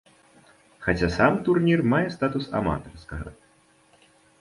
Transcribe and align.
Хаця 0.85 1.09
сам 1.17 1.37
турнір 1.49 1.79
мае 1.93 2.03
статус 2.17 2.51
аматарскага. 2.61 3.39